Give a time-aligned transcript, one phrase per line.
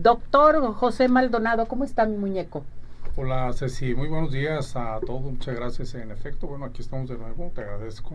[0.00, 2.64] Doctor José Maldonado, ¿cómo está mi muñeco?
[3.16, 6.46] Hola Ceci, muy buenos días a todos, muchas gracias en efecto.
[6.46, 8.14] Bueno, aquí estamos de nuevo, te agradezco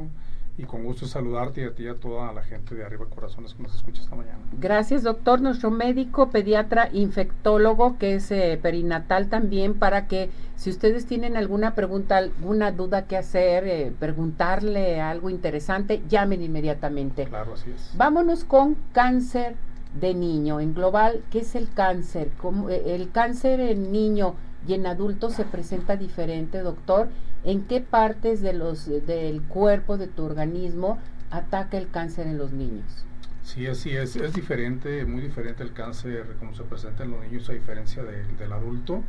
[0.58, 3.54] y con gusto saludarte y a ti y a toda la gente de Arriba Corazones
[3.54, 4.40] que nos escucha esta mañana.
[4.58, 5.42] Gracias, doctor.
[5.42, 11.76] Nuestro médico, pediatra, infectólogo, que es eh, perinatal también, para que si ustedes tienen alguna
[11.76, 17.26] pregunta, alguna duda que hacer, eh, preguntarle algo interesante, llamen inmediatamente.
[17.26, 17.92] Claro, así es.
[17.98, 19.58] Vámonos con cáncer
[20.00, 20.60] de niño.
[20.60, 22.32] En global, ¿qué es el cáncer?
[22.38, 24.36] ¿Cómo, eh, el cáncer en niño
[24.68, 27.10] y en adultos se presenta diferente, doctor.
[27.44, 30.98] ¿En qué partes de los, del cuerpo, de tu organismo,
[31.30, 33.06] ataca el cáncer en los niños?
[33.44, 34.16] Sí, así es.
[34.16, 38.54] Es diferente, muy diferente el cáncer como se presenta en los niños a diferencia del
[38.54, 39.04] adulto.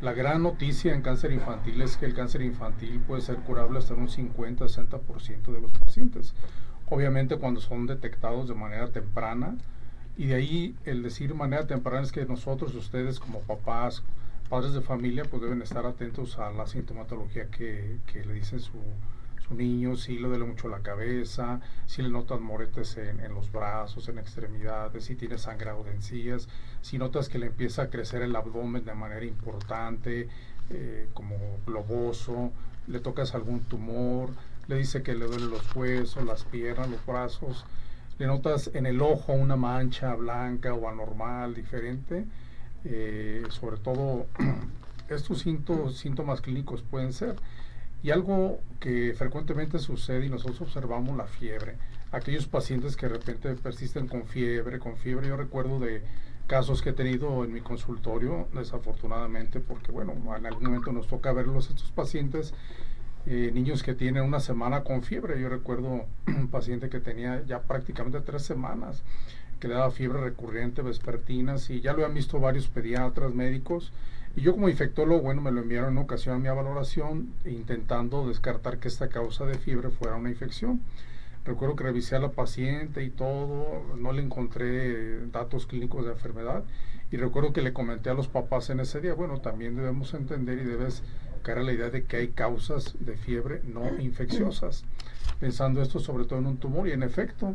[0.00, 3.92] La gran noticia en cáncer infantil es que el cáncer infantil puede ser curable hasta
[3.92, 6.32] un 50-60% de los pacientes.
[6.88, 9.56] Obviamente cuando son detectados de manera temprana,
[10.16, 14.02] y de ahí el decir de manera temprana es que nosotros, ustedes como papás,
[14.48, 18.78] padres de familia, pues deben estar atentos a la sintomatología que, que le dice su,
[19.48, 23.50] su, niño, si le duele mucho la cabeza, si le notan moretes en, en, los
[23.50, 26.48] brazos, en extremidades, si tiene sangrado de encías,
[26.82, 30.28] si notas que le empieza a crecer el abdomen de manera importante,
[30.70, 32.50] eh, como globoso,
[32.86, 34.30] le tocas algún tumor,
[34.68, 37.64] le dice que le duelen los huesos, las piernas, los brazos,
[38.26, 42.24] notas en el ojo una mancha blanca o anormal, diferente,
[42.84, 44.26] eh, sobre todo
[45.08, 47.36] estos síntomas, síntomas clínicos pueden ser.
[48.02, 51.76] Y algo que frecuentemente sucede y nosotros observamos la fiebre.
[52.10, 56.02] Aquellos pacientes que de repente persisten con fiebre, con fiebre, yo recuerdo de
[56.46, 61.32] casos que he tenido en mi consultorio, desafortunadamente, porque bueno, en algún momento nos toca
[61.32, 62.52] verlos estos pacientes,
[63.26, 65.40] eh, niños que tienen una semana con fiebre.
[65.40, 69.02] Yo recuerdo un paciente que tenía ya prácticamente tres semanas
[69.62, 73.92] que le daba fiebre recurrente, vespertinas, y ya lo han visto varios pediatras, médicos.
[74.34, 78.78] Y yo como infectólogo, bueno, me lo enviaron en ocasión a mi valoración, intentando descartar
[78.78, 80.80] que esta causa de fiebre fuera una infección.
[81.44, 86.64] Recuerdo que revisé a la paciente y todo, no le encontré datos clínicos de enfermedad.
[87.12, 90.58] Y recuerdo que le comenté a los papás en ese día, bueno, también debemos entender
[90.58, 91.04] y debes
[91.42, 94.84] caer a la idea de que hay causas de fiebre no infecciosas.
[95.40, 97.54] Pensando esto sobre todo en un tumor y en efecto,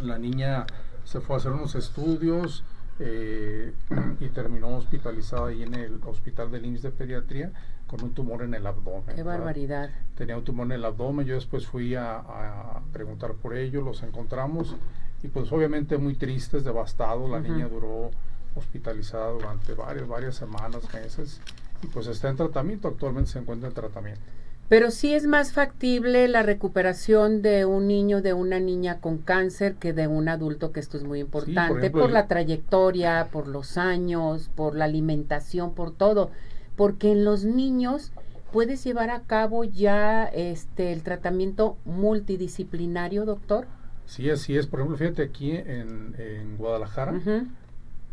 [0.00, 0.66] la niña
[1.04, 2.64] se fue a hacer unos estudios
[2.98, 3.74] eh,
[4.20, 7.52] y terminó hospitalizada ahí en el hospital del IMSS de pediatría
[7.86, 9.14] con un tumor en el abdomen.
[9.14, 9.90] Qué barbaridad.
[10.16, 14.02] Tenía un tumor en el abdomen, yo después fui a, a preguntar por ello, los
[14.02, 14.74] encontramos
[15.22, 18.10] y pues obviamente muy tristes, devastados, la niña duró
[18.54, 21.40] hospitalizada durante varias, varias semanas, meses
[21.84, 24.22] y pues está en tratamiento, actualmente se encuentra en tratamiento.
[24.68, 29.74] Pero sí es más factible la recuperación de un niño, de una niña con cáncer
[29.74, 34.50] que de un adulto, que esto es muy importante, por, la trayectoria, por los años,
[34.54, 36.30] por la alimentación, por todo.
[36.76, 38.12] Porque en los niños
[38.52, 43.66] puedes llevar a cabo ya este el tratamiento multidisciplinario, doctor.
[44.06, 44.66] Sí, así es.
[44.66, 47.20] Por ejemplo, fíjate aquí en, en Guadalajara,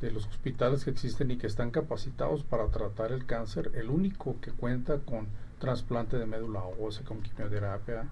[0.01, 4.39] de los hospitales que existen y que están capacitados para tratar el cáncer, el único
[4.41, 5.27] que cuenta con
[5.59, 8.05] trasplante de médula ósea, con quimioterapia,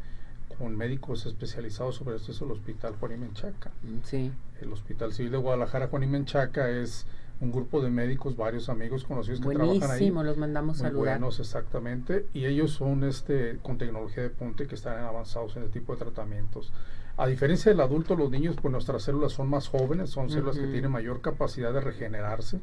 [0.58, 3.72] con médicos especializados sobre esto es el Hospital Juan y Menchaca.
[3.82, 4.32] Mm, sí.
[4.62, 7.06] El Hospital Civil de Guadalajara Juan y Menchaca es
[7.42, 10.10] un grupo de médicos, varios amigos conocidos que trabajan ahí.
[10.10, 11.20] los mandamos muy saludar.
[11.20, 12.28] Buenos, exactamente.
[12.34, 16.00] Y ellos son este con tecnología de punta que están avanzados en este tipo de
[16.00, 16.72] tratamientos.
[17.20, 20.68] A diferencia del adulto, los niños, pues nuestras células son más jóvenes, son células que
[20.68, 22.60] tienen mayor capacidad de regenerarse,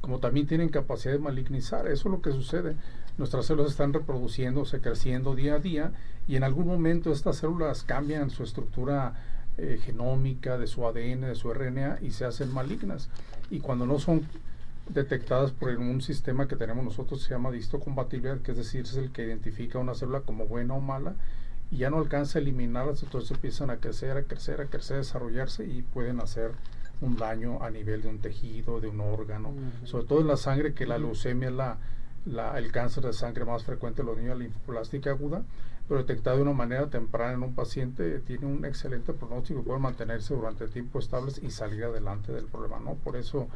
[0.00, 1.86] como también tienen capacidad de malignizar.
[1.86, 2.74] Eso es lo que sucede
[3.20, 5.92] nuestras células están reproduciéndose, creciendo día a día
[6.26, 9.12] y en algún momento estas células cambian su estructura
[9.58, 13.10] eh, genómica, de su ADN, de su RNA y se hacen malignas.
[13.50, 14.22] Y cuando no son
[14.88, 19.12] detectadas por un sistema que tenemos nosotros se llama distocompatibilidad, que es decir, es el
[19.12, 21.14] que identifica una célula como buena o mala
[21.70, 24.98] y ya no alcanza a eliminarlas, entonces empiezan a crecer, a crecer, a crecer, a
[24.98, 26.52] desarrollarse y pueden hacer
[27.00, 29.52] un daño a nivel de un tejido, de un órgano,
[29.84, 31.78] sobre todo en la sangre, que la leucemia es la
[32.56, 35.42] el cáncer de sangre más frecuente en los niños, la linfoplástica aguda,
[35.88, 40.34] pero detectado de una manera temprana en un paciente tiene un excelente pronóstico, puede mantenerse
[40.34, 42.94] durante tiempo estables y salir adelante del problema, ¿no?
[42.94, 43.48] Por eso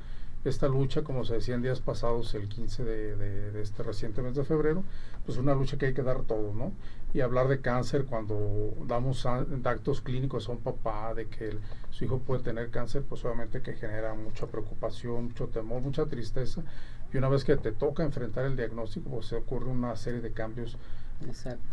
[0.44, 4.44] esta lucha, como se decía en días pasados, el 15 de, este reciente mes de
[4.44, 4.84] febrero,
[5.24, 6.72] pues una lucha que hay que dar todo, ¿no?
[7.14, 9.26] Y hablar de cáncer cuando damos
[9.62, 11.56] datos clínicos a un papá de que
[11.90, 16.62] su hijo puede tener cáncer, pues obviamente que genera mucha preocupación, mucho temor, mucha tristeza.
[17.14, 20.32] Y una vez que te toca enfrentar el diagnóstico, pues se ocurre una serie de
[20.32, 20.76] cambios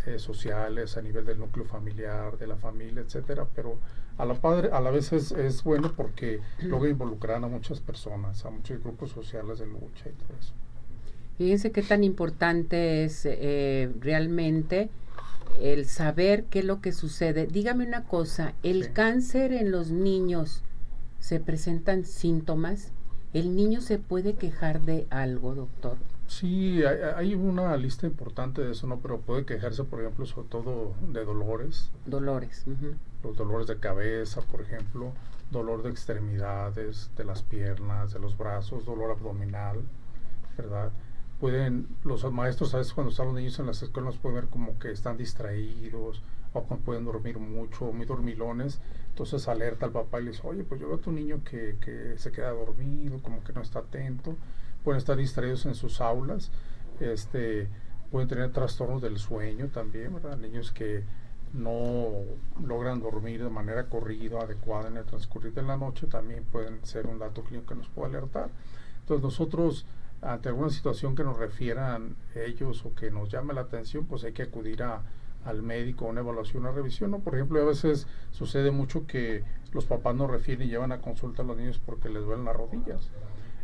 [0.06, 3.78] eh, sociales, a nivel del núcleo familiar, de la familia, etcétera, pero
[4.20, 8.46] a la padre a la vez es, es bueno porque luego involucran a muchas personas,
[8.46, 10.54] a muchos grupos sociales de lucha y todo eso.
[11.40, 14.92] Fíjense qué tan importante es eh, realmente
[15.60, 17.48] el saber qué es lo que sucede.
[17.48, 20.62] Dígame una cosa, ¿el cáncer en los niños
[21.20, 22.92] se presentan síntomas?
[23.33, 25.98] ¿El niño se puede quejar de algo, doctor?
[26.28, 29.00] Sí, hay, una lista importante de eso, ¿no?
[29.00, 31.92] Pero puede quejarse, por ejemplo, sobre todo de dolores.
[32.06, 32.66] Dolores.
[33.24, 35.13] Los dolores de cabeza, por ejemplo,
[35.50, 39.81] dolor de extremidades, de las piernas, de los brazos, dolor abdominal,
[40.57, 40.92] ¿verdad?
[41.42, 44.80] Pueden, los maestros a veces cuando están los niños en las escuelas pueden ver como
[44.80, 46.22] que están distraídos
[46.54, 48.80] o pueden dormir mucho, muy dormilones,
[49.10, 51.78] entonces alerta al papá y le dice, oye, pues yo veo a tu niño que,
[51.82, 54.38] que se queda dormido, como que no está atento
[54.84, 56.52] pueden estar distraídos en sus aulas,
[57.00, 57.68] este,
[58.10, 60.38] pueden tener trastornos del sueño también, ¿verdad?
[60.38, 61.04] Niños que
[61.54, 62.08] no
[62.66, 67.08] logran dormir de manera corrida, adecuada en el transcurrir de la noche, también pueden ser
[67.08, 68.50] un dato clínico que nos puede alertar.
[69.02, 69.86] Entonces nosotros,
[70.21, 74.33] ante alguna situación que nos refieran ellos o que nos llame la atención, pues hay
[74.33, 75.01] que acudir a,
[75.45, 77.12] al médico, una evaluación, una revisión.
[77.12, 77.19] ¿no?
[77.19, 81.41] Por ejemplo, a veces sucede mucho que los papás nos refieren y llevan a consulta
[81.41, 83.09] a los niños porque les duelen las rodillas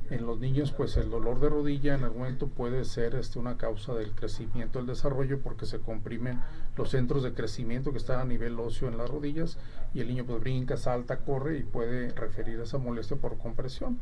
[0.10, 3.58] en los niños, pues el dolor de rodilla en algún momento puede ser este, una
[3.58, 6.40] causa del crecimiento, del desarrollo, porque se comprimen
[6.78, 9.58] los centros de crecimiento que están a nivel óseo en las rodillas
[9.94, 14.00] y el niño pues brinca, salta, corre y puede referir esa molestia por compresión.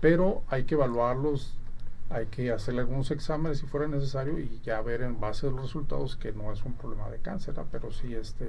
[0.00, 1.56] Pero hay que evaluarlos,
[2.10, 5.62] hay que hacerle algunos exámenes si fuera necesario y ya ver en base a los
[5.62, 8.48] resultados que no es un problema de cáncer, pero sí este,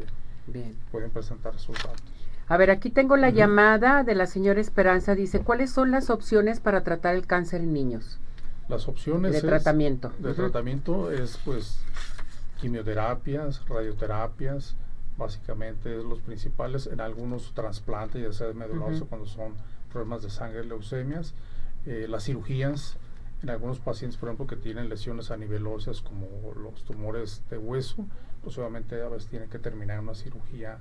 [0.91, 1.99] pueden presentar resultados.
[2.47, 5.15] A ver, aquí tengo la llamada de la señora Esperanza.
[5.15, 8.17] Dice, ¿cuáles son las opciones para tratar el cáncer en niños?
[8.67, 10.11] Las opciones de tratamiento.
[10.19, 11.79] De tratamiento es pues
[12.59, 14.75] quimioterapias, radioterapias,
[15.17, 19.53] básicamente los principales, en algunos trasplantes, ya sea de médula cuando son
[19.91, 21.33] problemas de sangre, leucemias,
[21.85, 22.97] eh, las cirugías,
[23.43, 27.57] en algunos pacientes, por ejemplo, que tienen lesiones a nivel óseas como los tumores de
[27.57, 28.05] hueso,
[28.43, 30.79] pues obviamente a veces tienen que terminar una cirugía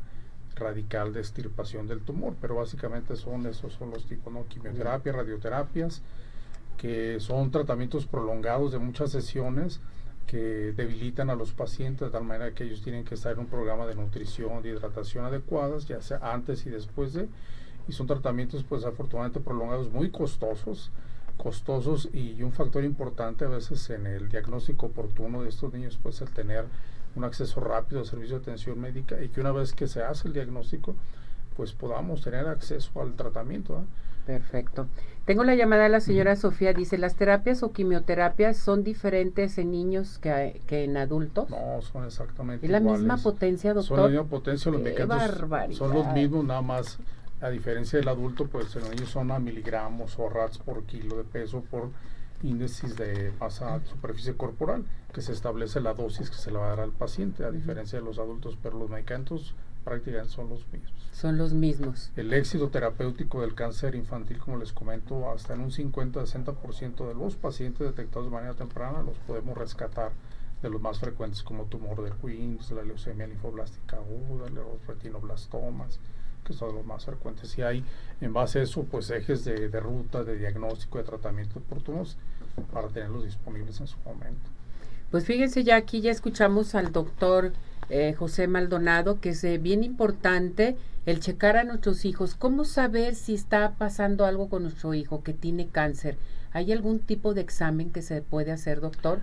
[0.56, 4.46] radical de extirpación del tumor, pero básicamente son esos son los tipos, ¿no?
[4.46, 6.02] Quimioterapia, radioterapias,
[6.76, 9.80] que son tratamientos prolongados de muchas sesiones
[10.26, 13.46] que debilitan a los pacientes de tal manera que ellos tienen que estar en un
[13.46, 17.28] programa de nutrición, de hidratación adecuadas, ya sea antes y después de,
[17.88, 20.92] y son tratamientos pues afortunadamente prolongados muy costosos,
[21.42, 26.20] costosos y un factor importante a veces en el diagnóstico oportuno de estos niños pues
[26.20, 26.66] el tener
[27.16, 30.28] un acceso rápido al servicio de atención médica y que una vez que se hace
[30.28, 30.94] el diagnóstico,
[31.56, 33.84] pues podamos tener acceso al tratamiento.
[34.26, 34.86] Perfecto.
[35.24, 36.72] Tengo la llamada de la señora Sofía.
[36.72, 41.48] Dice, ¿las terapias o quimioterapias son diferentes en niños que, que en adultos?
[41.50, 43.96] No, son exactamente ¿Es la misma potencia, doctor?
[43.96, 46.98] Son la misma potencia, los medicamentos son los mismos, nada más.
[47.40, 51.16] A diferencia del adulto, pues en los niños son a miligramos o rats por kilo
[51.16, 51.90] de peso por
[52.42, 56.70] índices de masa superficie corporal, que se establece la dosis que se le va a
[56.70, 59.54] dar al paciente, a diferencia de los adultos, pero los medicamentos
[59.84, 61.08] prácticamente son los mismos.
[61.12, 62.12] Son los mismos.
[62.16, 67.36] El éxito terapéutico del cáncer infantil, como les comento, hasta en un 50-60% de los
[67.36, 70.12] pacientes detectados de manera temprana los podemos rescatar
[70.62, 75.98] de los más frecuentes como tumor de Queens, la leucemia linfoblástica aguda, los retinoblastomas,
[76.44, 77.56] que son los más frecuentes.
[77.58, 77.84] Y hay,
[78.20, 82.16] en base a eso, pues ejes de, de ruta, de diagnóstico, de tratamiento oportunos
[82.72, 84.50] para tenerlos disponibles en su momento.
[85.10, 87.52] Pues fíjense, ya aquí ya escuchamos al doctor
[87.88, 92.36] eh, José Maldonado, que es eh, bien importante el checar a nuestros hijos.
[92.36, 96.16] ¿Cómo saber si está pasando algo con nuestro hijo que tiene cáncer?
[96.52, 99.18] ¿Hay algún tipo de examen que se puede hacer, doctor?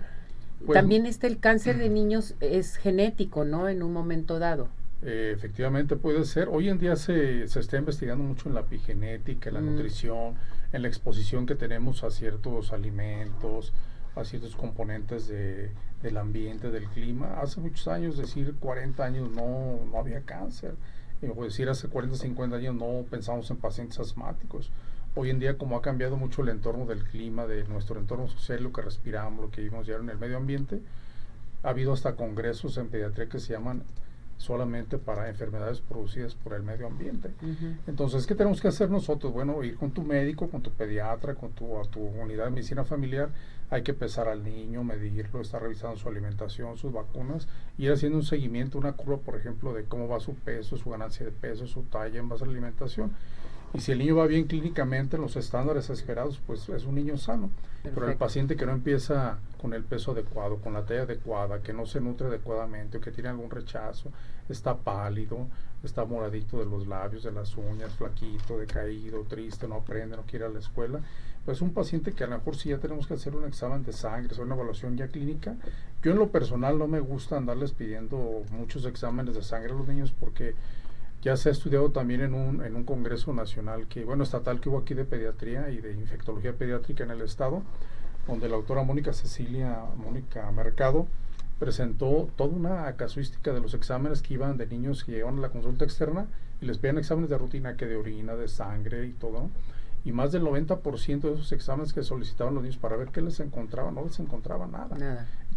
[0.66, 3.68] Pues También este el cáncer de niños es genético, ¿no?
[3.68, 4.68] En un momento dado.
[5.02, 6.48] Eh, efectivamente puede ser.
[6.50, 9.66] Hoy en día se, se, está investigando mucho en la epigenética, en la mm.
[9.66, 10.34] nutrición,
[10.72, 13.72] en la exposición que tenemos a ciertos alimentos,
[14.16, 15.70] a ciertos componentes de,
[16.02, 17.40] del ambiente, del clima.
[17.40, 20.74] Hace muchos años, decir 40 años, no, no había cáncer.
[21.22, 24.70] Eh, o decir hace 40, 50 años no pensamos en pacientes asmáticos.
[25.14, 28.62] Hoy en día, como ha cambiado mucho el entorno del clima, de nuestro entorno social,
[28.62, 30.80] lo que respiramos, lo que vivimos ya en el medio ambiente,
[31.62, 33.82] ha habido hasta congresos en pediatría que se llaman
[34.38, 37.30] solamente para enfermedades producidas por el medio ambiente.
[37.86, 39.32] Entonces, ¿qué tenemos que hacer nosotros?
[39.32, 42.84] Bueno, ir con tu médico, con tu pediatra, con tu, a tu unidad de medicina
[42.84, 43.30] familiar,
[43.70, 48.24] hay que pesar al niño, medirlo, estar revisando su alimentación, sus vacunas, ir haciendo un
[48.24, 51.82] seguimiento, una curva, por ejemplo, de cómo va su peso, su ganancia de peso, su
[51.82, 53.12] talla en base a la alimentación.
[53.74, 57.16] Y si el niño va bien clínicamente en los estándares esperados, pues es un niño
[57.18, 57.50] sano.
[57.82, 61.72] Pero el paciente que no empieza con el peso adecuado, con la talla adecuada, que
[61.72, 64.10] no se nutre adecuadamente o que tiene algún rechazo,
[64.48, 65.46] está pálido,
[65.82, 70.46] está moradito de los labios, de las uñas, flaquito, decaído, triste, no aprende, no quiere
[70.46, 71.00] ir a la escuela,
[71.44, 73.92] pues un paciente que a lo mejor sí ya tenemos que hacer un examen de
[73.92, 75.56] sangre, hacer una evaluación ya clínica.
[76.02, 79.88] Yo en lo personal no me gusta andarles pidiendo muchos exámenes de sangre a los
[79.88, 80.54] niños porque
[81.22, 84.68] ya se ha estudiado también en un, en un congreso nacional, que bueno, estatal que
[84.68, 87.62] hubo aquí de pediatría y de infectología pediátrica en el estado,
[88.26, 91.06] donde la autora Mónica Cecilia, Mónica Mercado,
[91.58, 95.48] presentó toda una casuística de los exámenes que iban de niños que llegaban a la
[95.48, 96.26] consulta externa
[96.60, 99.50] y les pedían exámenes de rutina, que de orina, de sangre y todo.
[100.04, 103.40] Y más del 90% de esos exámenes que solicitaban los niños para ver qué les
[103.40, 104.96] encontraba, no les encontraba nada.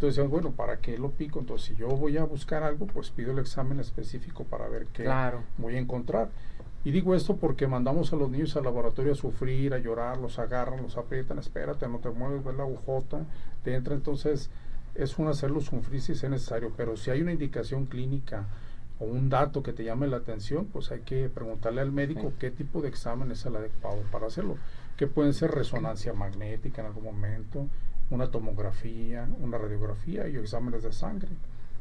[0.01, 1.39] Entonces bueno, ¿para qué lo pico?
[1.39, 5.07] Entonces, si yo voy a buscar algo, pues pido el examen específico para ver qué
[5.59, 6.31] voy a encontrar.
[6.83, 10.39] Y digo esto porque mandamos a los niños al laboratorio a sufrir, a llorar, los
[10.39, 13.27] agarran, los aprietan, espérate, no te mueves, ve la agujota,
[13.63, 13.93] te entra.
[13.93, 14.49] Entonces,
[14.95, 18.47] es un hacerlo sufrir si es necesario, pero si hay una indicación clínica
[18.97, 22.49] o un dato que te llame la atención, pues hay que preguntarle al médico qué
[22.49, 24.57] tipo de examen es el adecuado para hacerlo.
[24.97, 27.67] Que pueden ser resonancia magnética en algún momento,
[28.11, 31.29] una tomografía, una radiografía y exámenes de sangre,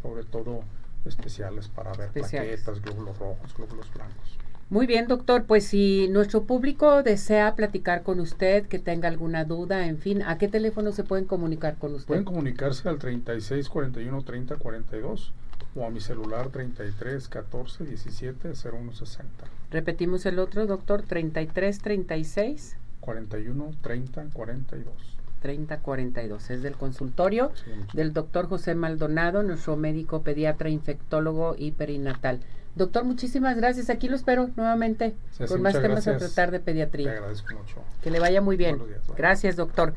[0.02, 0.62] sobre todo
[1.04, 4.38] especiales para ver plaquetas, glóbulos rojos, glóbulos blancos.
[4.70, 5.46] Muy bien, doctor.
[5.46, 10.38] Pues si nuestro público desea platicar con usted, que tenga alguna duda, en fin, ¿a
[10.38, 12.06] qué teléfono se pueden comunicar con usted?
[12.06, 15.32] Pueden comunicarse al 36 41 30 42
[15.74, 19.44] o a mi celular 33 14 17 01 60.
[19.72, 25.19] Repetimos el otro, doctor, 33 36 41 30 42.
[25.40, 26.50] 3042.
[26.50, 27.52] Es del consultorio
[27.92, 32.40] del doctor José Maldonado, nuestro médico pediatra, infectólogo y perinatal.
[32.76, 33.90] Doctor, muchísimas gracias.
[33.90, 35.14] Aquí lo espero nuevamente
[35.48, 37.10] con más temas a tratar de pediatría.
[37.10, 37.82] Te agradezco mucho.
[38.00, 38.80] Que le vaya muy bien.
[39.16, 39.94] gracias, doctor.